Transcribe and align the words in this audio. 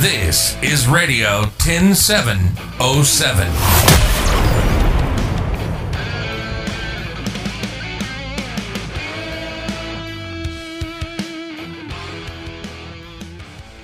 This 0.00 0.56
is 0.62 0.86
Radio 0.86 1.50
10707. 1.58 3.48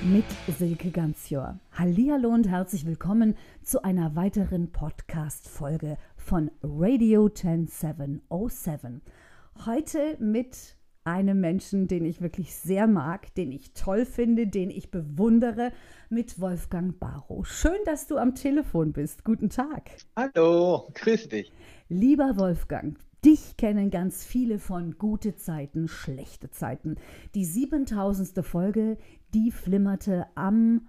mit 0.04 0.24
Silke 0.56 0.92
Ganzjör. 0.92 1.58
Hallihallo 1.72 2.28
und 2.28 2.48
herzlich 2.48 2.86
willkommen 2.86 3.34
zu 3.64 3.82
einer 3.82 4.14
weiteren 4.14 4.70
Podcast-Folge 4.70 5.98
von 6.16 6.52
Radio 6.62 7.28
10707. 7.28 9.02
Heute 9.66 10.16
mit 10.20 10.76
einem 11.04 11.40
Menschen, 11.40 11.86
den 11.86 12.04
ich 12.04 12.20
wirklich 12.20 12.54
sehr 12.54 12.86
mag, 12.86 13.34
den 13.34 13.52
ich 13.52 13.72
toll 13.72 14.04
finde, 14.06 14.46
den 14.46 14.70
ich 14.70 14.90
bewundere, 14.90 15.72
mit 16.08 16.40
Wolfgang 16.40 16.98
Barrow. 16.98 17.46
Schön, 17.46 17.78
dass 17.84 18.06
du 18.06 18.16
am 18.16 18.34
Telefon 18.34 18.92
bist. 18.92 19.24
Guten 19.24 19.50
Tag. 19.50 19.90
Hallo, 20.16 20.88
grüß 20.94 21.28
dich. 21.28 21.52
Lieber 21.88 22.36
Wolfgang, 22.36 22.96
Dich 23.24 23.56
kennen 23.56 23.90
ganz 23.90 24.22
viele 24.22 24.58
von 24.58 24.98
gute 24.98 25.34
Zeiten, 25.34 25.88
schlechte 25.88 26.50
Zeiten. 26.50 26.96
Die 27.34 27.46
7000. 27.46 28.44
Folge, 28.44 28.98
die 29.32 29.50
flimmerte 29.50 30.26
am 30.34 30.82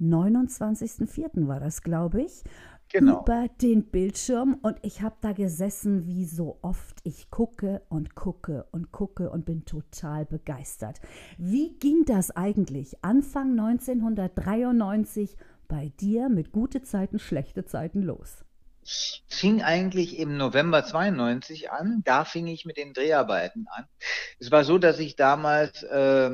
29.04. 0.00 1.48
war 1.48 1.58
das, 1.58 1.82
glaube 1.82 2.22
ich. 2.22 2.44
Genau. 2.94 3.22
Über 3.22 3.48
den 3.60 3.90
Bildschirm 3.90 4.56
und 4.62 4.78
ich 4.82 5.02
habe 5.02 5.16
da 5.20 5.32
gesessen 5.32 6.06
wie 6.06 6.24
so 6.24 6.60
oft. 6.62 7.00
Ich 7.02 7.28
gucke 7.28 7.82
und 7.88 8.14
gucke 8.14 8.68
und 8.70 8.92
gucke 8.92 9.30
und 9.30 9.44
bin 9.44 9.64
total 9.64 10.24
begeistert. 10.24 11.00
Wie 11.36 11.76
ging 11.80 12.04
das 12.06 12.30
eigentlich 12.30 13.02
Anfang 13.02 13.58
1993 13.58 15.36
bei 15.66 15.90
dir 15.98 16.28
mit 16.28 16.52
gute 16.52 16.82
Zeiten, 16.82 17.18
schlechte 17.18 17.64
Zeiten 17.64 18.00
los? 18.00 18.44
fing 19.26 19.62
eigentlich 19.62 20.18
im 20.18 20.36
November 20.36 20.84
92 20.84 21.72
an. 21.72 22.02
Da 22.04 22.24
fing 22.24 22.46
ich 22.46 22.64
mit 22.64 22.76
den 22.76 22.92
Dreharbeiten 22.92 23.66
an. 23.70 23.86
Es 24.38 24.52
war 24.52 24.62
so, 24.62 24.78
dass 24.78 24.98
ich 24.98 25.16
damals 25.16 25.82
äh, 25.82 26.30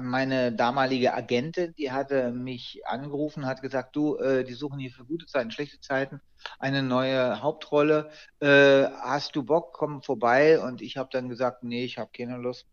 meine 0.00 0.52
damalige 0.52 1.14
Agentin, 1.14 1.74
die 1.76 1.92
hatte 1.92 2.32
mich 2.32 2.82
angerufen, 2.86 3.46
hat 3.46 3.62
gesagt, 3.62 3.96
du, 3.96 4.16
äh, 4.16 4.44
die 4.44 4.54
suchen 4.54 4.78
hier 4.78 4.90
für 4.90 5.04
gute 5.04 5.26
Zeiten, 5.26 5.50
schlechte 5.50 5.80
Zeiten 5.80 6.20
eine 6.58 6.82
neue 6.82 7.42
Hauptrolle. 7.42 8.10
Äh, 8.40 8.84
hast 9.02 9.36
du 9.36 9.42
Bock? 9.42 9.72
Komm 9.72 10.02
vorbei. 10.02 10.60
Und 10.60 10.82
ich 10.82 10.96
habe 10.96 11.08
dann 11.12 11.28
gesagt, 11.28 11.62
nee, 11.62 11.84
ich 11.84 11.98
habe 11.98 12.10
keine 12.16 12.36
Lust. 12.38 12.66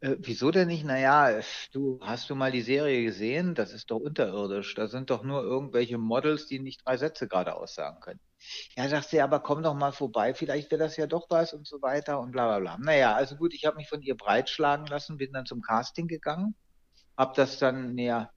Äh, 0.00 0.16
wieso 0.18 0.50
denn 0.50 0.68
nicht? 0.68 0.84
Naja, 0.84 1.40
du 1.72 2.00
hast 2.02 2.30
du 2.30 2.34
mal 2.34 2.52
die 2.52 2.62
Serie 2.62 3.02
gesehen? 3.04 3.54
Das 3.54 3.72
ist 3.72 3.90
doch 3.90 3.98
unterirdisch. 4.00 4.74
Da 4.74 4.88
sind 4.88 5.10
doch 5.10 5.22
nur 5.22 5.42
irgendwelche 5.42 5.98
Models, 5.98 6.46
die 6.46 6.60
nicht 6.60 6.86
drei 6.86 6.96
Sätze 6.96 7.28
gerade 7.28 7.54
aussagen 7.54 8.00
können. 8.00 8.20
Ja, 8.76 8.88
sagt 8.88 9.08
sie, 9.08 9.20
aber 9.20 9.40
komm 9.40 9.62
doch 9.62 9.74
mal 9.74 9.92
vorbei, 9.92 10.34
vielleicht 10.34 10.70
wäre 10.70 10.82
das 10.82 10.96
ja 10.96 11.06
doch 11.06 11.26
was 11.30 11.52
und 11.52 11.66
so 11.66 11.82
weiter 11.82 12.20
und 12.20 12.32
bla 12.32 12.46
bla 12.46 12.58
bla. 12.58 12.78
Naja, 12.78 13.14
also 13.14 13.36
gut, 13.36 13.54
ich 13.54 13.64
habe 13.66 13.76
mich 13.76 13.88
von 13.88 14.02
ihr 14.02 14.16
breitschlagen 14.16 14.86
lassen, 14.86 15.18
bin 15.18 15.32
dann 15.32 15.46
zum 15.46 15.60
Casting 15.60 16.08
gegangen, 16.08 16.54
habe 17.16 17.34
das 17.36 17.58
dann 17.58 17.94
näher, 17.94 18.32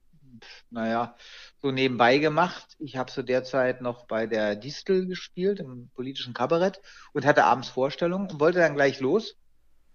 naja, 0.70 1.16
so 1.62 1.70
nebenbei 1.70 2.18
gemacht. 2.18 2.76
Ich 2.78 2.96
habe 2.96 3.10
zu 3.10 3.22
der 3.22 3.44
Zeit 3.44 3.80
noch 3.80 4.06
bei 4.06 4.26
der 4.26 4.56
Distel 4.56 5.06
gespielt, 5.06 5.60
im 5.60 5.90
politischen 5.94 6.34
Kabarett 6.34 6.80
und 7.12 7.24
hatte 7.24 7.44
abends 7.44 7.68
Vorstellungen 7.68 8.30
und 8.30 8.40
wollte 8.40 8.58
dann 8.58 8.74
gleich 8.74 9.00
los. 9.00 9.36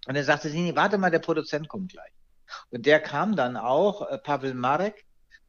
Und 0.07 0.15
dann 0.15 0.23
sagte 0.23 0.49
sie, 0.49 0.61
nee, 0.61 0.75
warte 0.75 0.97
mal, 0.97 1.11
der 1.11 1.19
Produzent 1.19 1.67
kommt 1.67 1.91
gleich. 1.91 2.11
Und 2.71 2.85
der 2.85 2.99
kam 2.99 3.35
dann 3.35 3.57
auch, 3.57 4.09
äh, 4.09 4.17
Pavel 4.17 4.53
Marek, 4.53 5.05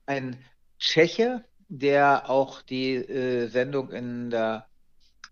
ein 0.07 0.45
Tscheche, 0.79 1.45
der 1.71 2.29
auch 2.29 2.63
die 2.63 2.97
äh, 2.97 3.49
Sendung 3.49 3.91
in 3.91 4.31
der 4.31 4.67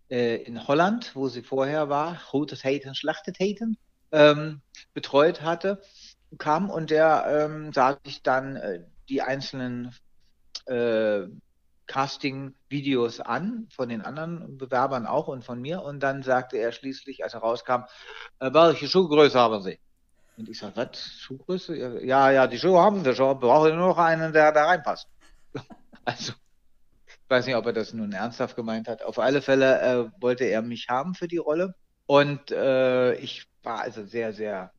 äh, 0.09 0.37
in 0.37 0.67
Holland, 0.67 1.15
wo 1.15 1.29
sie 1.29 1.43
vorher 1.43 1.89
war, 1.89 2.19
Rotes 2.33 2.65
Haten, 2.65 2.95
Schlachtet 2.95 3.39
Haten, 3.41 3.77
ähm, 4.13 4.63
betreut 4.95 5.43
hatte, 5.43 5.83
kam 6.39 6.71
und 6.71 6.91
der 6.91 7.27
ähm, 7.29 7.73
sah 7.73 7.99
sich 8.05 8.23
dann 8.23 8.57
äh, 8.57 8.85
die 9.09 9.21
einzelnen 9.21 9.95
äh, 10.67 11.23
Casting-Videos 11.87 13.21
an, 13.21 13.67
von 13.75 13.89
den 13.89 14.03
anderen 14.03 14.59
Bewerbern 14.59 15.07
auch 15.07 15.27
und 15.27 15.45
von 15.45 15.61
mir. 15.61 15.83
Und 15.83 16.01
dann 16.01 16.23
sagte 16.23 16.59
er 16.59 16.71
schließlich, 16.71 17.25
als 17.25 17.35
er 17.35 17.41
rauskam, 17.41 17.85
äh, 18.39 18.53
welche 18.53 18.87
Schuhgröße 18.87 19.39
haben 19.39 19.63
Sie? 19.63 19.79
Und 20.37 20.49
ich 20.49 20.59
sage, 20.59 20.77
was, 20.77 20.99
Schuhgröße? 21.19 22.05
Ja, 22.05 22.31
ja, 22.31 22.47
die 22.47 22.59
Schuhe 22.59 22.79
haben 22.81 23.05
wir 23.05 23.15
schon, 23.15 23.41
brauchen 23.41 23.77
nur 23.77 23.89
noch 23.89 23.99
einen, 23.99 24.33
der 24.33 24.53
da 24.53 24.67
reinpasst. 24.67 25.09
Also, 26.09 26.33
ich 27.07 27.31
weiß 27.31 27.47
nicht, 27.47 27.57
ob 27.57 27.67
er 27.67 27.73
das 27.73 27.93
nun 27.93 28.13
ernsthaft 28.13 28.57
gemeint 28.57 28.89
hat. 28.89 29.03
Auf 29.03 29.19
alle 29.19 29.43
Fälle 29.43 29.81
äh, 29.81 30.23
wollte 30.23 30.45
er 30.45 30.63
mich 30.63 30.89
haben 30.89 31.15
für 31.15 31.29
die 31.29 31.37
Rolle. 31.37 31.75
Und 32.07 32.51
äh, 32.51 33.15
ich 33.17 33.47
war 33.63 33.81
also 33.81 34.05
sehr, 34.07 34.33
sehr 34.33 34.73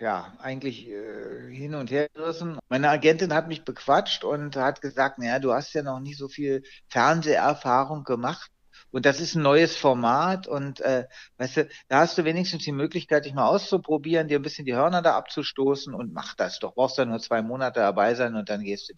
ja, 0.00 0.36
eigentlich 0.38 0.88
äh, 0.88 1.50
hin 1.52 1.74
und 1.74 1.90
her 1.90 2.08
gerissen. 2.14 2.58
Meine 2.68 2.90
Agentin 2.90 3.32
hat 3.34 3.48
mich 3.48 3.64
bequatscht 3.64 4.24
und 4.24 4.56
hat 4.56 4.80
gesagt, 4.80 5.18
naja, 5.18 5.38
du 5.38 5.52
hast 5.52 5.72
ja 5.72 5.82
noch 5.82 6.00
nie 6.00 6.14
so 6.14 6.28
viel 6.28 6.62
Fernseherfahrung 6.88 8.04
gemacht. 8.04 8.50
Und 8.90 9.06
das 9.06 9.20
ist 9.20 9.34
ein 9.34 9.42
neues 9.42 9.76
Format 9.76 10.46
und 10.46 10.80
äh, 10.80 11.06
weißt 11.38 11.56
du, 11.58 11.68
da 11.88 12.00
hast 12.00 12.16
du 12.16 12.24
wenigstens 12.24 12.64
die 12.64 12.72
Möglichkeit, 12.72 13.24
dich 13.24 13.34
mal 13.34 13.46
auszuprobieren, 13.48 14.28
dir 14.28 14.38
ein 14.38 14.42
bisschen 14.42 14.64
die 14.64 14.74
Hörner 14.74 15.02
da 15.02 15.16
abzustoßen 15.16 15.94
und 15.94 16.12
mach 16.14 16.34
das 16.34 16.58
doch. 16.58 16.74
Brauchst 16.74 16.98
dann 16.98 17.10
nur 17.10 17.20
zwei 17.20 17.42
Monate 17.42 17.80
dabei 17.80 18.14
sein 18.14 18.34
und 18.36 18.48
dann 18.48 18.62
gehst 18.62 18.90
du. 18.90 18.94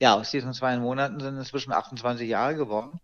Ja, 0.00 0.14
aus 0.14 0.30
diesen 0.30 0.52
zwei 0.52 0.76
Monaten 0.78 1.20
sind 1.20 1.38
inzwischen 1.38 1.72
28 1.72 2.28
Jahre 2.28 2.54
geworden. 2.54 3.00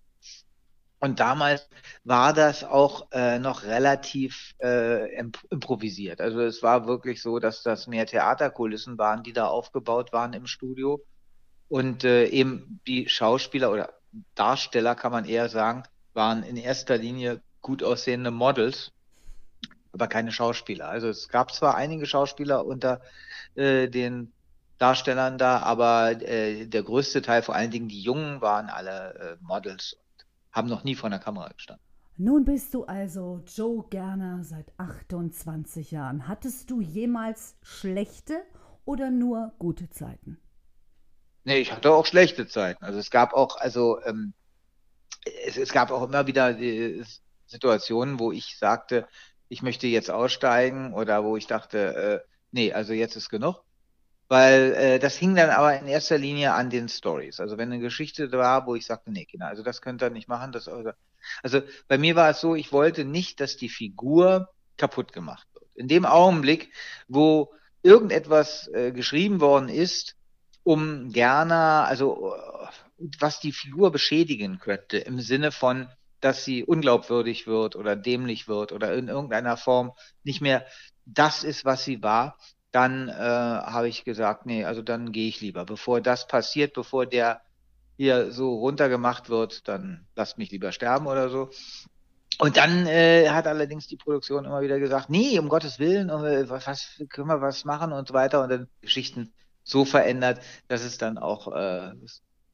Und 1.01 1.19
damals 1.19 1.69
war 2.05 2.33
das 2.33 2.63
auch 2.63 3.09
äh, 3.11 3.41
noch 3.41 3.65
relativ 3.65 4.55
äh, 4.63 5.13
improvisiert. 5.51 6.21
Also 6.21 6.41
es 6.43 6.63
war 6.63 6.87
wirklich 6.87 7.21
so, 7.21 7.41
dass 7.41 7.65
das 7.65 7.89
mehr 7.89 8.07
Theaterkulissen 8.07 8.99
waren, 8.99 9.25
die 9.25 9.33
da 9.33 9.49
aufgebaut 9.49 10.13
waren 10.13 10.33
im 10.33 10.47
Studio. 10.47 11.05
Und 11.69 12.05
äh, 12.05 12.27
eben 12.27 12.81
die 12.87 13.09
Schauspieler 13.09 13.73
oder 13.73 13.95
Darsteller, 14.37 14.95
kann 14.95 15.11
man 15.11 15.25
eher 15.25 15.49
sagen, 15.49 15.85
waren 16.13 16.45
in 16.45 16.57
erster 16.57 16.99
Linie 16.99 17.43
gut 17.63 17.83
aussehende 17.83 18.31
Models, 18.31 18.93
aber 19.93 20.07
keine 20.07 20.31
Schauspieler. 20.31 20.89
Also 20.89 21.09
es 21.09 21.29
gab 21.29 21.53
zwar 21.53 21.75
einige 21.75 22.07
Schauspieler 22.07 22.65
unter 22.65 23.01
äh, 23.55 23.89
den 23.89 24.33
Darstellern 24.83 25.39
da, 25.39 25.61
aber 25.61 26.21
äh, 26.23 26.67
der 26.67 26.83
größte 26.83 27.23
Teil, 27.23 27.43
vor 27.43 27.55
allen 27.55 27.71
Dingen 27.71 27.89
die 27.89 28.03
Jungen, 28.03 28.41
waren 28.41 28.69
alle 28.69 29.15
äh, 29.15 29.37
Models 29.41 29.97
haben 30.51 30.69
noch 30.69 30.83
nie 30.85 30.97
vor 30.97 31.09
der 31.09 31.21
Kamera 31.21 31.49
gestanden. 31.49 31.85
Nun 32.17 32.45
bist 32.45 32.75
du 32.75 32.85
also 32.85 33.43
Joe 33.47 33.85
Gerner 33.89 34.45
seit 34.45 34.67
28 34.77 35.93
Jahren. 35.93 36.29
Hattest 36.29 36.69
du 36.71 36.81
jemals 36.81 37.57
schlechte 37.63 38.43
oder 38.85 39.11
nur 39.11 39.53
gute 39.59 39.89
Zeiten? 39.89 40.39
Nee, 41.45 41.59
ich 41.59 41.73
hatte 41.73 41.93
auch 41.93 42.05
schlechte 42.05 42.47
Zeiten. 42.47 42.85
Also 42.85 42.99
es 42.99 43.11
gab 43.11 43.33
auch, 43.33 43.57
also 43.57 44.03
ähm, 44.05 44.35
es, 45.47 45.57
es 45.57 45.73
gab 45.73 45.91
auch 45.91 46.03
immer 46.03 46.27
wieder 46.27 46.53
die 46.53 47.03
Situationen, 47.47 48.19
wo 48.19 48.31
ich 48.33 48.59
sagte, 48.59 49.07
ich 49.49 49.63
möchte 49.63 49.87
jetzt 49.87 50.11
aussteigen 50.11 50.93
oder 50.93 51.25
wo 51.25 51.37
ich 51.37 51.47
dachte, 51.47 52.23
äh, 52.25 52.29
nee, 52.51 52.73
also 52.73 52.93
jetzt 52.93 53.17
ist 53.17 53.31
genug 53.31 53.65
weil 54.33 54.73
äh, 54.73 54.99
das 54.99 55.17
hing 55.17 55.37
dann 55.37 55.51
aber 55.51 55.79
in 55.79 55.87
erster 55.87 56.17
Linie 56.17 56.55
an 56.55 56.71
den 56.71 56.89
Stories. 56.89 57.39
Also 57.39 57.59
wenn 57.59 57.71
eine 57.71 57.83
Geschichte 57.83 58.33
war, 58.33 58.67
wo 58.67 58.75
ich 58.75 58.87
sagte, 58.87 59.13
nee, 59.13 59.27
Kinder, 59.27 59.49
also 59.49 59.63
das 59.63 59.83
könnt 59.83 60.03
ihr 60.03 60.09
nicht 60.09 60.27
machen. 60.27 60.53
Das, 60.53 60.71
also 61.43 61.61
bei 61.87 61.99
mir 61.99 62.17
war 62.17 62.31
es 62.31 62.41
so, 62.41 62.55
ich 62.55 62.73
wollte 62.73 63.05
nicht, 63.05 63.41
dass 63.41 63.59
die 63.59 63.69
Figur 63.69 64.49
kaputt 64.79 65.13
gemacht 65.13 65.47
wird. 65.53 65.67
In 65.75 65.87
dem 65.87 66.07
Augenblick, 66.07 66.73
wo 67.09 67.53
irgendetwas 67.83 68.69
äh, 68.69 68.93
geschrieben 68.93 69.43
worden 69.43 69.69
ist, 69.69 70.17
um 70.63 71.13
gerne, 71.13 71.85
also 71.85 72.35
was 73.19 73.39
die 73.39 73.53
Figur 73.53 73.93
beschädigen 73.93 74.61
könnte, 74.61 74.97
im 74.97 75.21
Sinne 75.21 75.53
von, 75.53 75.89
dass 76.21 76.43
sie 76.43 76.65
unglaubwürdig 76.65 77.47
wird 77.47 77.77
oder 77.77 77.97
dämlich 77.97 78.49
wird 78.49 78.73
oder 78.73 78.95
in 78.95 79.09
irgendeiner 79.09 79.59
Form 79.59 79.93
nicht 80.25 80.41
mehr 80.41 80.65
das 81.05 81.45
ist, 81.45 81.67
was 81.67 81.85
sie 81.85 82.03
war, 82.03 82.39
dann 82.73 83.09
äh, 83.09 83.13
habe 83.13 83.89
ich 83.89 84.05
gesagt, 84.05 84.47
nee, 84.47 84.65
also 84.65 84.83
dann 84.83 85.13
gehe 85.13 85.29
ich 85.29 85.41
lieber. 85.41 85.65
Bevor 85.65 86.01
das 86.01 86.27
passiert, 86.27 86.73
bevor 86.73 87.07
der 87.07 87.43
hier 87.97 88.33
so 88.33 88.57
runtergemacht 88.57 89.29
wird, 89.29 89.69
dann 89.69 90.07
lasst 90.17 90.39
mich 90.39 90.51
lieber 90.51 90.73
sterben 90.73 91.07
oder 91.07 91.29
so. 91.29 91.51
Und 92.39 92.57
dann 92.57 92.87
äh, 92.87 93.29
hat 93.29 93.47
allerdings 93.47 93.87
die 93.87 93.97
Produktion 93.97 94.47
immer 94.47 94.63
wieder 94.63 94.79
gesagt, 94.79 95.11
nee, 95.11 95.39
um 95.39 95.49
Gottes 95.49 95.79
Willen, 95.79 96.09
äh, 96.09 96.49
was, 96.49 96.67
was 96.67 97.03
können 97.11 97.29
wir 97.29 97.41
was 97.43 97.65
machen 97.65 97.93
und 97.93 98.09
so 98.09 98.15
weiter. 98.15 98.43
Und 98.43 98.49
dann 98.49 98.69
Geschichten 98.81 99.33
so 99.65 99.85
verändert, 99.85 100.41
dass 100.69 100.83
es 100.83 100.99
dann 100.99 101.19
auch 101.19 101.55
äh, 101.55 101.93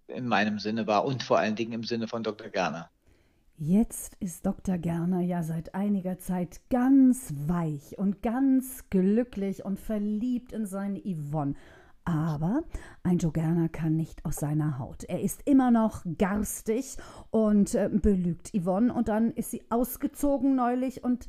in 0.09 0.27
meinem 0.27 0.59
Sinne 0.59 0.87
war 0.87 1.05
und 1.05 1.23
vor 1.23 1.39
allen 1.39 1.55
Dingen 1.55 1.73
im 1.73 1.85
Sinne 1.85 2.09
von 2.09 2.23
Dr. 2.23 2.49
Gerner. 2.49 2.91
Jetzt 3.61 4.17
ist 4.21 4.47
Dr. 4.47 4.79
Gerner 4.79 5.21
ja 5.21 5.43
seit 5.43 5.75
einiger 5.75 6.21
Zeit 6.21 6.61
ganz 6.71 7.35
weich 7.49 7.99
und 7.99 8.23
ganz 8.23 8.85
glücklich 8.89 9.65
und 9.65 9.81
verliebt 9.81 10.53
in 10.53 10.65
seine 10.65 11.01
Yvonne. 11.01 11.55
Aber 12.05 12.63
ein 13.03 13.19
Joe 13.19 13.33
Gerner 13.33 13.69
kann 13.69 13.97
nicht 13.97 14.25
aus 14.25 14.37
seiner 14.37 14.79
Haut. 14.79 15.03
Er 15.03 15.23
ist 15.23 15.43
immer 15.45 15.73
noch 15.73 16.05
garstig 16.19 16.99
und 17.31 17.75
äh, 17.75 17.91
belügt 17.93 18.53
Yvonne 18.57 18.95
und 18.95 19.09
dann 19.09 19.33
ist 19.33 19.51
sie 19.51 19.63
ausgezogen 19.71 20.55
neulich 20.55 21.03
und 21.03 21.27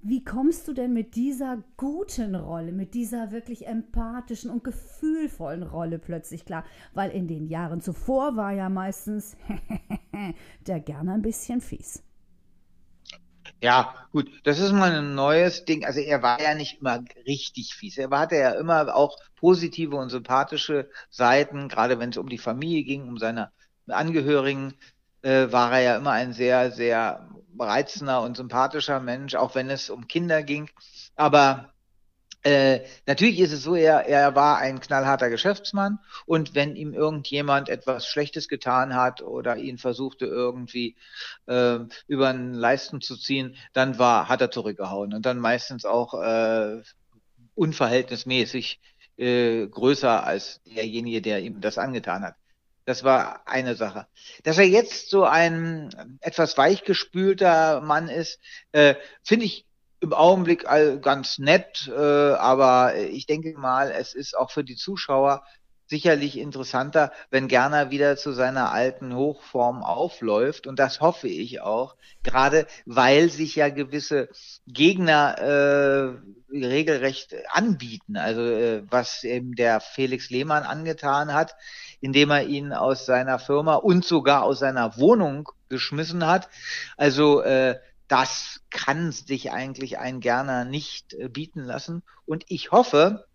wie 0.00 0.22
kommst 0.22 0.68
du 0.68 0.74
denn 0.74 0.92
mit 0.92 1.16
dieser 1.16 1.64
guten 1.76 2.36
Rolle, 2.36 2.72
mit 2.72 2.94
dieser 2.94 3.32
wirklich 3.32 3.66
empathischen 3.66 4.50
und 4.50 4.62
gefühlvollen 4.62 5.64
Rolle 5.64 5.98
plötzlich 5.98 6.44
klar? 6.44 6.64
Weil 6.94 7.10
in 7.10 7.26
den 7.26 7.46
Jahren 7.48 7.80
zuvor 7.80 8.36
war 8.36 8.52
ja 8.52 8.68
meistens 8.68 9.36
der 10.66 10.80
gerne 10.80 11.12
ein 11.14 11.22
bisschen 11.22 11.60
fies. 11.60 12.02
Ja, 13.60 13.94
gut, 14.12 14.30
das 14.44 14.58
ist 14.60 14.72
mal 14.72 14.92
ein 14.92 15.14
neues 15.14 15.64
Ding. 15.64 15.84
Also 15.84 16.00
er 16.00 16.22
war 16.22 16.40
ja 16.40 16.54
nicht 16.54 16.80
immer 16.80 17.02
richtig 17.26 17.74
fies. 17.74 17.98
Er 17.98 18.10
hatte 18.10 18.36
ja 18.36 18.52
immer 18.52 18.94
auch 18.94 19.16
positive 19.36 19.96
und 19.96 20.10
sympathische 20.10 20.90
Seiten, 21.10 21.68
gerade 21.68 21.98
wenn 21.98 22.10
es 22.10 22.16
um 22.18 22.28
die 22.28 22.38
Familie 22.38 22.84
ging, 22.84 23.08
um 23.08 23.18
seine 23.18 23.50
Angehörigen, 23.88 24.74
äh, 25.22 25.50
war 25.50 25.72
er 25.72 25.80
ja 25.80 25.96
immer 25.96 26.12
ein 26.12 26.32
sehr, 26.32 26.70
sehr 26.72 27.28
reizender 27.58 28.22
und 28.22 28.36
sympathischer 28.36 29.00
Mensch, 29.00 29.34
auch 29.34 29.54
wenn 29.54 29.70
es 29.70 29.90
um 29.90 30.06
Kinder 30.06 30.42
ging. 30.42 30.70
Aber 31.16 31.72
äh, 32.48 32.84
natürlich 33.06 33.40
ist 33.40 33.52
es 33.52 33.62
so, 33.62 33.74
er, 33.74 34.06
er 34.06 34.34
war 34.34 34.56
ein 34.56 34.80
knallharter 34.80 35.28
Geschäftsmann 35.28 35.98
und 36.24 36.54
wenn 36.54 36.76
ihm 36.76 36.94
irgendjemand 36.94 37.68
etwas 37.68 38.06
Schlechtes 38.06 38.48
getan 38.48 38.94
hat 38.94 39.20
oder 39.20 39.56
ihn 39.56 39.76
versuchte 39.76 40.24
irgendwie 40.24 40.96
äh, 41.46 41.80
über 42.06 42.28
einen 42.28 42.54
Leisten 42.54 43.02
zu 43.02 43.16
ziehen, 43.16 43.56
dann 43.74 43.98
war, 43.98 44.30
hat 44.30 44.40
er 44.40 44.50
zurückgehauen 44.50 45.12
und 45.12 45.26
dann 45.26 45.38
meistens 45.38 45.84
auch 45.84 46.14
äh, 46.14 46.80
unverhältnismäßig 47.54 48.80
äh, 49.18 49.66
größer 49.66 50.24
als 50.24 50.62
derjenige, 50.64 51.20
der 51.20 51.40
ihm 51.40 51.60
das 51.60 51.76
angetan 51.76 52.22
hat. 52.22 52.36
Das 52.86 53.04
war 53.04 53.46
eine 53.46 53.74
Sache. 53.74 54.06
Dass 54.44 54.56
er 54.56 54.66
jetzt 54.66 55.10
so 55.10 55.24
ein 55.24 56.18
etwas 56.22 56.56
weichgespülter 56.56 57.82
Mann 57.82 58.08
ist, 58.08 58.40
äh, 58.72 58.94
finde 59.22 59.44
ich 59.44 59.67
im 60.00 60.12
Augenblick 60.12 60.64
ganz 61.02 61.38
nett, 61.38 61.88
äh, 61.88 62.00
aber 62.00 62.96
ich 62.96 63.26
denke 63.26 63.58
mal, 63.58 63.90
es 63.90 64.14
ist 64.14 64.36
auch 64.36 64.50
für 64.50 64.64
die 64.64 64.76
Zuschauer 64.76 65.42
sicherlich 65.88 66.38
interessanter, 66.38 67.12
wenn 67.30 67.48
Gerner 67.48 67.90
wieder 67.90 68.16
zu 68.16 68.32
seiner 68.32 68.72
alten 68.72 69.14
Hochform 69.14 69.82
aufläuft. 69.82 70.66
Und 70.66 70.78
das 70.78 71.00
hoffe 71.00 71.28
ich 71.28 71.60
auch, 71.62 71.96
gerade 72.22 72.66
weil 72.84 73.30
sich 73.30 73.56
ja 73.56 73.70
gewisse 73.70 74.28
Gegner 74.66 75.38
äh, 75.38 76.54
regelrecht 76.54 77.34
anbieten. 77.50 78.16
Also 78.16 78.42
äh, 78.42 78.82
was 78.90 79.24
eben 79.24 79.54
der 79.54 79.80
Felix 79.80 80.28
Lehmann 80.30 80.64
angetan 80.64 81.32
hat, 81.32 81.56
indem 82.00 82.30
er 82.30 82.44
ihn 82.44 82.72
aus 82.72 83.06
seiner 83.06 83.38
Firma 83.38 83.76
und 83.76 84.04
sogar 84.04 84.42
aus 84.42 84.58
seiner 84.58 84.98
Wohnung 84.98 85.48
geschmissen 85.70 86.26
hat. 86.26 86.48
Also 86.96 87.40
äh, 87.40 87.78
das 88.08 88.60
kann 88.70 89.12
sich 89.12 89.52
eigentlich 89.52 89.98
ein 89.98 90.20
Gerner 90.20 90.64
nicht 90.64 91.14
äh, 91.14 91.28
bieten 91.28 91.60
lassen. 91.60 92.02
Und 92.24 92.44
ich 92.48 92.72
hoffe, 92.72 93.26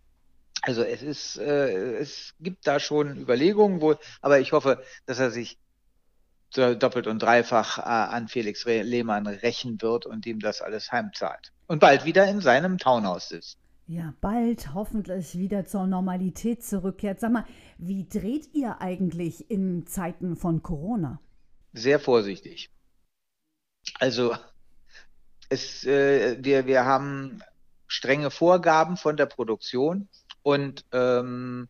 also 0.62 0.82
es 0.82 1.02
ist, 1.02 1.38
äh, 1.38 1.96
es 1.96 2.34
gibt 2.40 2.66
da 2.66 2.80
schon 2.80 3.16
Überlegungen 3.16 3.80
wohl, 3.80 3.98
aber 4.20 4.40
ich 4.40 4.52
hoffe, 4.52 4.82
dass 5.06 5.18
er 5.18 5.30
sich 5.30 5.58
doppelt 6.50 7.08
und 7.08 7.20
dreifach 7.20 7.78
äh, 7.78 7.82
an 7.82 8.28
Felix 8.28 8.64
Lehmann 8.64 9.26
rächen 9.26 9.82
wird 9.82 10.06
und 10.06 10.24
ihm 10.24 10.38
das 10.38 10.60
alles 10.60 10.92
heimzahlt. 10.92 11.52
Und 11.66 11.80
bald 11.80 12.04
wieder 12.04 12.28
in 12.28 12.40
seinem 12.40 12.78
Townhaus 12.78 13.28
sitzt. 13.28 13.58
Ja, 13.86 14.14
bald 14.20 14.72
hoffentlich 14.72 15.36
wieder 15.36 15.66
zur 15.66 15.86
Normalität 15.86 16.64
zurückkehrt. 16.64 17.20
Sag 17.20 17.32
mal, 17.32 17.44
wie 17.76 18.08
dreht 18.08 18.54
ihr 18.54 18.80
eigentlich 18.80 19.50
in 19.50 19.86
Zeiten 19.86 20.36
von 20.36 20.62
Corona? 20.62 21.20
Sehr 21.72 21.98
vorsichtig. 21.98 22.70
Also 23.98 24.34
es, 25.54 25.84
äh, 25.84 26.36
wir, 26.40 26.66
wir 26.66 26.84
haben 26.84 27.42
strenge 27.86 28.30
Vorgaben 28.30 28.96
von 28.96 29.16
der 29.16 29.26
Produktion 29.26 30.08
und 30.42 30.84
ähm, 30.92 31.68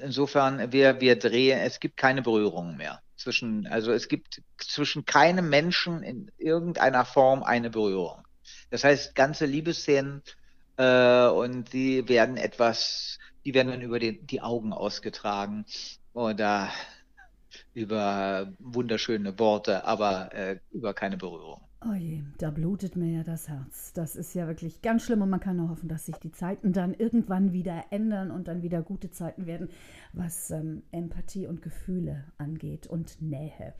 insofern 0.00 0.72
wir, 0.72 1.00
wir 1.00 1.18
drehen, 1.18 1.58
es 1.60 1.80
gibt 1.80 1.96
keine 1.96 2.22
Berührungen 2.22 2.76
mehr 2.76 3.02
zwischen, 3.16 3.66
also 3.66 3.92
es 3.92 4.08
gibt 4.08 4.42
zwischen 4.58 5.04
keinem 5.04 5.48
Menschen 5.48 6.02
in 6.02 6.30
irgendeiner 6.38 7.04
Form 7.04 7.42
eine 7.42 7.70
Berührung. 7.70 8.22
Das 8.70 8.84
heißt, 8.84 9.14
ganze 9.14 9.46
Liebesszenen 9.46 10.22
äh, 10.76 11.26
und 11.28 11.72
die 11.72 12.08
werden 12.08 12.36
etwas, 12.36 13.18
die 13.44 13.54
werden 13.54 13.72
dann 13.72 13.82
über 13.82 13.98
die, 13.98 14.20
die 14.20 14.42
Augen 14.42 14.72
ausgetragen 14.72 15.64
oder 16.12 16.70
über 17.74 18.52
wunderschöne 18.58 19.38
Worte, 19.38 19.84
aber 19.84 20.32
äh, 20.34 20.58
über 20.72 20.94
keine 20.94 21.16
Berührung. 21.16 21.65
Oh 21.84 21.92
je, 21.92 22.22
da 22.38 22.50
blutet 22.50 22.96
mir 22.96 23.12
ja 23.12 23.22
das 23.22 23.48
Herz. 23.48 23.92
Das 23.92 24.16
ist 24.16 24.34
ja 24.34 24.46
wirklich 24.46 24.80
ganz 24.80 25.02
schlimm 25.02 25.20
und 25.20 25.28
man 25.28 25.40
kann 25.40 25.56
nur 25.56 25.68
hoffen, 25.68 25.88
dass 25.88 26.06
sich 26.06 26.16
die 26.16 26.32
Zeiten 26.32 26.72
dann 26.72 26.94
irgendwann 26.94 27.52
wieder 27.52 27.84
ändern 27.90 28.30
und 28.30 28.48
dann 28.48 28.62
wieder 28.62 28.82
gute 28.82 29.10
Zeiten 29.10 29.46
werden, 29.46 29.68
was 30.12 30.50
ähm, 30.50 30.82
Empathie 30.90 31.46
und 31.46 31.60
Gefühle 31.60 32.24
angeht 32.38 32.86
und 32.86 33.20
Nähe. 33.20 33.74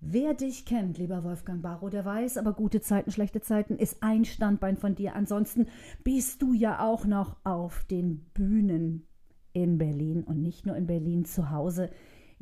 Wer 0.00 0.34
dich 0.34 0.66
kennt, 0.66 0.98
lieber 0.98 1.24
Wolfgang 1.24 1.62
Barrow, 1.62 1.90
der 1.90 2.04
weiß, 2.04 2.36
aber 2.38 2.54
gute 2.54 2.80
Zeiten, 2.80 3.10
schlechte 3.10 3.40
Zeiten 3.40 3.76
ist 3.76 4.02
ein 4.02 4.24
Standbein 4.24 4.76
von 4.76 4.94
dir. 4.94 5.14
Ansonsten 5.14 5.66
bist 6.04 6.42
du 6.42 6.52
ja 6.52 6.84
auch 6.84 7.04
noch 7.06 7.36
auf 7.44 7.84
den 7.84 8.24
Bühnen 8.34 9.06
in 9.52 9.78
Berlin 9.78 10.24
und 10.24 10.42
nicht 10.42 10.64
nur 10.64 10.76
in 10.76 10.86
Berlin 10.86 11.24
zu 11.24 11.50
Hause. 11.50 11.90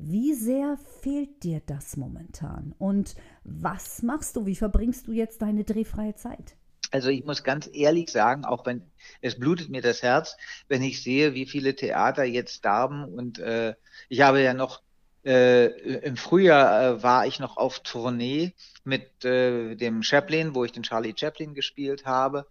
Wie 0.03 0.35
sehr 0.35 0.79
fehlt 1.01 1.43
dir 1.43 1.61
das 1.67 1.97
momentan? 1.97 2.75
Und 2.79 3.15
was 3.45 4.03
machst 4.03 4.37
du? 4.37 4.47
Wie 4.47 4.57
verbringst 4.57 5.07
du 5.07 5.13
jetzt 5.13 5.43
deine 5.43 5.65
drehfreie 5.65 6.15
Zeit? 6.15 6.57
Also 6.91 7.09
ich 7.11 7.25
muss 7.25 7.45
ganz 7.45 7.71
ehrlich 7.73 8.11
sagen, 8.11 8.45
auch 8.45 8.67
wenn 8.67 8.83
es 9.21 9.39
blutet 9.39 9.69
mir 9.69 9.83
das 9.83 10.03
Herz, 10.03 10.37
wenn 10.69 10.83
ich 10.83 11.03
sehe, 11.03 11.35
wie 11.35 11.47
viele 11.47 11.77
Theater 11.77 12.25
jetzt 12.25 12.65
darben 12.65 13.05
und 13.05 13.39
äh, 13.39 13.75
ich 14.09 14.23
habe 14.23 14.43
ja 14.43 14.55
noch 14.55 14.83
äh, 15.25 15.67
Im 15.67 16.17
Frühjahr 16.17 16.83
äh, 16.83 17.03
war 17.03 17.27
ich 17.27 17.41
noch 17.41 17.57
auf 17.57 17.81
Tournee 17.81 18.55
mit 18.85 19.25
äh, 19.25 19.75
dem 19.75 20.03
Chaplin, 20.03 20.55
wo 20.55 20.65
ich 20.65 20.73
den 20.73 20.83
Charlie 20.83 21.15
Chaplin 21.17 21.55
gespielt 21.55 22.07
habe. 22.07 22.47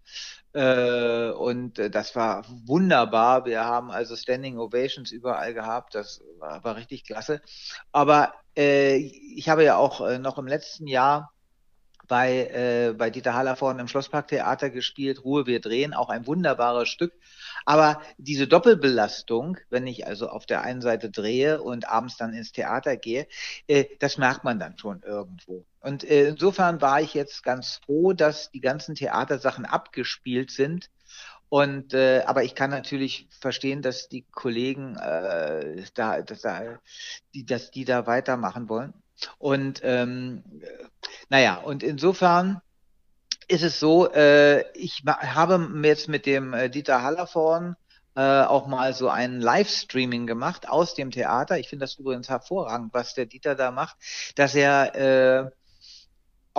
Äh, 0.53 1.29
und 1.31 1.79
äh, 1.79 1.89
das 1.89 2.15
war 2.15 2.45
wunderbar. 2.65 3.45
Wir 3.45 3.65
haben 3.65 3.91
also 3.91 4.15
Standing 4.15 4.57
Ovations 4.57 5.11
überall 5.11 5.53
gehabt. 5.53 5.95
Das 5.95 6.21
war, 6.39 6.63
war 6.63 6.75
richtig 6.75 7.05
klasse. 7.05 7.41
Aber 7.91 8.33
äh, 8.55 8.97
ich 8.97 9.49
habe 9.49 9.63
ja 9.63 9.77
auch 9.77 10.19
noch 10.19 10.37
im 10.37 10.47
letzten 10.47 10.87
Jahr 10.87 11.31
bei, 12.09 12.47
äh, 12.47 12.93
bei 12.93 13.09
Dieter 13.09 13.35
Haller 13.35 13.55
vorne 13.55 13.79
im 13.79 13.87
Schlossparktheater 13.87 14.69
gespielt, 14.69 15.23
Ruhe, 15.23 15.45
wir 15.45 15.61
drehen, 15.61 15.93
auch 15.93 16.09
ein 16.09 16.27
wunderbares 16.27 16.89
Stück. 16.89 17.13
Aber 17.65 18.01
diese 18.17 18.47
Doppelbelastung, 18.47 19.57
wenn 19.69 19.87
ich 19.87 20.05
also 20.07 20.27
auf 20.27 20.45
der 20.45 20.63
einen 20.63 20.81
Seite 20.81 21.09
drehe 21.09 21.61
und 21.61 21.87
abends 21.87 22.17
dann 22.17 22.33
ins 22.33 22.51
Theater 22.51 22.97
gehe, 22.97 23.27
äh, 23.67 23.85
das 23.99 24.17
merkt 24.17 24.43
man 24.43 24.59
dann 24.59 24.77
schon 24.77 25.03
irgendwo. 25.03 25.65
Und 25.79 26.03
äh, 26.03 26.29
insofern 26.29 26.81
war 26.81 26.99
ich 26.99 27.13
jetzt 27.13 27.43
ganz 27.43 27.79
froh, 27.85 28.11
dass 28.11 28.51
die 28.51 28.59
ganzen 28.59 28.95
Theatersachen 28.95 29.65
abgespielt 29.65 30.51
sind. 30.51 30.89
Und 31.47 31.93
äh, 31.93 32.23
aber 32.25 32.43
ich 32.43 32.55
kann 32.55 32.71
natürlich 32.71 33.27
verstehen, 33.39 33.81
dass 33.81 34.09
die 34.09 34.23
Kollegen 34.23 34.95
äh, 34.97 35.83
da, 35.93 36.21
dass, 36.21 36.41
da, 36.41 36.79
die, 37.33 37.45
dass 37.45 37.71
die 37.71 37.85
da 37.85 38.07
weitermachen 38.07 38.67
wollen. 38.67 38.93
Und 39.37 39.81
ähm, 39.83 40.43
naja, 41.29 41.55
und 41.55 41.83
insofern 41.83 42.61
ist 43.47 43.63
es 43.63 43.79
so, 43.79 44.11
äh, 44.11 44.71
ich 44.77 45.03
habe 45.05 45.69
jetzt 45.83 46.07
mit 46.07 46.25
dem 46.25 46.53
äh, 46.53 46.69
Dieter 46.69 47.01
Hallervorn 47.01 47.75
äh, 48.15 48.43
auch 48.43 48.67
mal 48.67 48.93
so 48.93 49.09
ein 49.09 49.41
Livestreaming 49.41 50.27
gemacht 50.27 50.69
aus 50.69 50.93
dem 50.93 51.11
Theater. 51.11 51.57
Ich 51.57 51.69
finde 51.69 51.85
das 51.85 51.95
übrigens 51.95 52.29
hervorragend, 52.29 52.93
was 52.93 53.13
der 53.13 53.25
Dieter 53.25 53.55
da 53.55 53.71
macht, 53.71 53.97
dass 54.35 54.55
er 54.55 54.95
äh, 54.95 55.51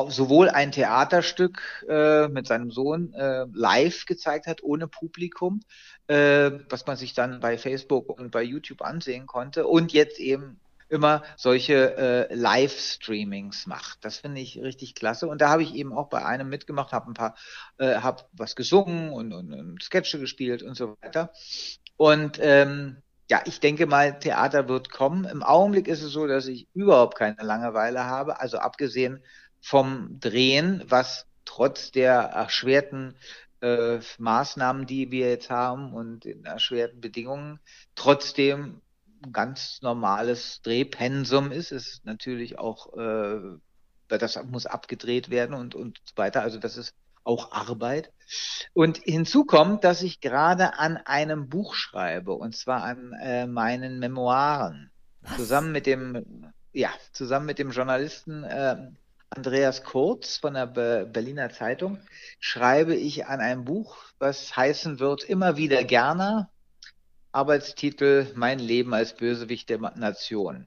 sowohl 0.09 0.49
ein 0.49 0.73
Theaterstück 0.73 1.85
äh, 1.89 2.29
mit 2.29 2.47
seinem 2.47 2.71
Sohn 2.71 3.13
äh, 3.13 3.47
live 3.53 4.07
gezeigt 4.07 4.47
hat, 4.47 4.63
ohne 4.63 4.89
Publikum, 4.89 5.61
äh, 6.07 6.51
was 6.69 6.87
man 6.87 6.97
sich 6.97 7.13
dann 7.15 7.41
bei 7.41 7.59
Facebook 7.59 8.09
und 8.09 8.31
bei 8.31 8.43
YouTube 8.43 8.83
ansehen 8.83 9.27
konnte, 9.27 9.67
und 9.67 9.93
jetzt 9.93 10.19
eben 10.19 10.59
immer 10.91 11.23
solche 11.37 11.97
äh, 11.97 12.35
Livestreamings 12.35 13.67
macht. 13.67 14.05
Das 14.05 14.19
finde 14.19 14.41
ich 14.41 14.61
richtig 14.61 14.95
klasse. 14.95 15.29
Und 15.29 15.41
da 15.41 15.49
habe 15.49 15.63
ich 15.63 15.75
eben 15.75 15.93
auch 15.93 16.09
bei 16.09 16.25
einem 16.25 16.49
mitgemacht, 16.49 16.93
habe 16.93 17.11
ein 17.11 17.15
paar, 17.15 17.37
äh, 17.79 17.97
habe 17.97 18.25
was 18.33 18.57
gesungen 18.57 19.13
und, 19.13 19.33
und, 19.33 19.53
und 19.53 19.83
Sketche 19.83 20.19
gespielt 20.19 20.63
und 20.63 20.77
so 20.77 20.97
weiter. 21.01 21.33
Und 21.97 22.39
ähm, 22.41 23.03
ja, 23.31 23.41
ich 23.45 23.61
denke 23.61 23.87
mal, 23.87 24.19
Theater 24.19 24.69
wird 24.69 24.91
kommen. 24.91 25.25
Im 25.25 25.43
Augenblick 25.43 25.87
ist 25.87 26.03
es 26.03 26.13
so, 26.13 26.27
dass 26.27 26.47
ich 26.47 26.67
überhaupt 26.75 27.17
keine 27.17 27.43
Langeweile 27.43 28.05
habe. 28.05 28.41
Also 28.41 28.59
abgesehen 28.59 29.23
vom 29.61 30.19
Drehen, 30.19 30.83
was 30.89 31.27
trotz 31.45 31.93
der 31.93 32.15
erschwerten 32.15 33.15
äh, 33.61 33.99
Maßnahmen, 34.19 34.87
die 34.87 35.11
wir 35.11 35.31
jetzt 35.31 35.51
haben 35.51 35.93
und 35.93 36.25
in 36.25 36.45
erschwerten 36.45 37.01
Bedingungen 37.01 37.61
trotzdem 37.95 38.81
ganz 39.33 39.81
normales 39.83 40.61
Drehpensum 40.63 41.53
ist. 41.53 41.73
Es 41.73 41.89
ist 41.89 42.05
natürlich 42.05 42.59
auch, 42.59 42.97
äh, 42.97 43.59
das 44.09 44.43
muss 44.45 44.67
abgedreht 44.67 45.31
werden 45.31 45.55
und, 45.55 45.75
und 45.75 46.01
so 46.05 46.17
weiter. 46.17 46.43
Also 46.43 46.59
das 46.59 46.77
ist 46.77 46.95
auch 47.25 47.53
Arbeit. 47.53 48.13
Und 48.73 48.99
hinzu 48.99 49.45
kommt, 49.45 49.85
dass 49.85 50.03
ich 50.03 50.21
gerade 50.21 50.79
an 50.79 50.97
einem 50.97 51.49
Buch 51.49 51.75
schreibe, 51.75 52.33
und 52.33 52.57
zwar 52.57 52.83
an 52.83 53.13
äh, 53.21 53.47
meinen 53.47 53.99
Memoiren. 53.99 54.91
Was? 55.23 55.37
Zusammen 55.37 55.73
mit 55.73 55.87
dem, 55.87 56.53
ja, 56.73 56.91
zusammen 57.13 57.47
mit 57.47 57.59
dem 57.59 57.71
Journalisten 57.71 58.45
äh, 58.45 58.91
Andreas 59.29 59.85
Kurz 59.85 60.39
von 60.39 60.55
der 60.55 60.67
Be 60.67 61.09
Berliner 61.11 61.51
Zeitung 61.51 61.99
schreibe 62.41 62.97
ich 62.97 63.27
an 63.27 63.41
einem 63.41 63.65
Buch, 63.65 63.97
was 64.19 64.57
heißen 64.57 64.99
wird 64.99 65.23
immer 65.23 65.57
wieder 65.57 65.85
gerne. 65.85 66.49
Arbeitstitel 67.33 68.27
Mein 68.35 68.59
Leben 68.59 68.95
als 68.95 69.15
Bösewicht 69.15 69.71
der 69.71 69.79
Nation. 69.79 70.67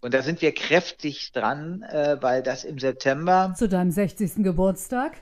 Und 0.00 0.14
da 0.14 0.22
sind 0.22 0.42
wir 0.42 0.52
kräftig 0.52 1.32
dran, 1.32 1.82
äh, 1.82 2.16
weil 2.20 2.42
das 2.42 2.64
im 2.64 2.78
September. 2.78 3.54
Zu 3.56 3.68
deinem 3.68 3.90
60. 3.90 4.42
Geburtstag? 4.42 5.12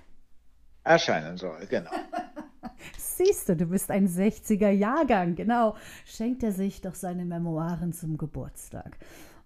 erscheinen 0.85 1.37
soll, 1.37 1.66
genau. 1.68 1.90
Siehst 2.99 3.49
du, 3.49 3.56
du 3.56 3.66
bist 3.66 3.90
ein 3.90 4.09
60er 4.09 4.70
Jahrgang, 4.70 5.35
genau. 5.35 5.76
Schenkt 6.06 6.42
er 6.42 6.52
sich 6.52 6.80
doch 6.80 6.94
seine 6.94 7.25
Memoiren 7.25 7.92
zum 7.92 8.16
Geburtstag. 8.16 8.97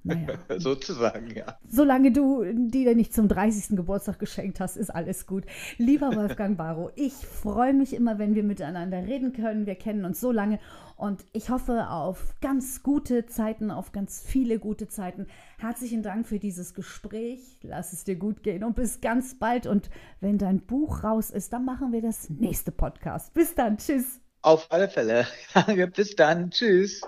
Naja. 0.04 0.38
Sozusagen, 0.58 1.34
ja. 1.34 1.58
Solange 1.66 2.12
du 2.12 2.44
die 2.44 2.84
dir 2.84 2.94
nicht 2.94 3.14
zum 3.14 3.26
30. 3.26 3.76
Geburtstag 3.76 4.18
geschenkt 4.18 4.61
hast, 4.61 4.76
ist 4.76 4.90
alles 4.90 5.26
gut. 5.26 5.44
Lieber 5.78 6.14
Wolfgang 6.14 6.56
Barrow, 6.56 6.90
ich 6.94 7.14
freue 7.14 7.73
mich 7.73 7.94
immer, 7.94 8.18
wenn 8.18 8.34
wir 8.34 8.44
miteinander 8.44 8.99
reden 9.06 9.32
können. 9.32 9.66
Wir 9.66 9.75
kennen 9.75 10.04
uns 10.04 10.20
so 10.20 10.30
lange 10.30 10.61
und 10.96 11.25
ich 11.32 11.50
hoffe 11.50 11.88
auf 11.88 12.34
ganz 12.40 12.82
gute 12.82 13.26
Zeiten, 13.26 13.70
auf 13.70 13.92
ganz 13.92 14.23
viele 14.25 14.58
gute 14.58 14.88
Zeiten. 14.88 15.26
Herzlichen 15.58 16.02
Dank 16.02 16.26
für 16.26 16.38
dieses 16.38 16.75
Gespräch. 16.75 17.58
Lass 17.62 17.92
es 17.92 18.04
dir 18.04 18.16
gut 18.16 18.42
gehen 18.42 18.62
und 18.62 18.76
bis 18.76 19.00
ganz 19.00 19.38
bald. 19.38 19.66
Und 19.66 19.90
wenn 20.20 20.38
dein 20.38 20.61
Buch 20.61 21.02
raus 21.02 21.30
ist, 21.30 21.52
dann 21.52 21.64
machen 21.64 21.92
wir 21.92 22.02
das 22.02 22.30
nächste 22.30 22.70
Podcast. 22.70 23.34
Bis 23.34 23.54
dann. 23.54 23.78
Tschüss. 23.78 24.20
Auf 24.42 24.70
alle 24.70 24.88
Fälle. 24.88 25.26
bis 25.96 26.14
dann. 26.14 26.50
Tschüss. 26.50 27.00